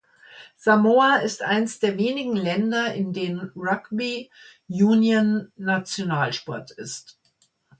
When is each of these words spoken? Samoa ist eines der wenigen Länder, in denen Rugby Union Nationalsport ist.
Samoa 0.57 1.17
ist 1.21 1.43
eines 1.43 1.77
der 1.79 1.95
wenigen 1.95 2.35
Länder, 2.35 2.95
in 2.95 3.13
denen 3.13 3.51
Rugby 3.55 4.31
Union 4.67 5.51
Nationalsport 5.57 6.71
ist. 6.71 7.19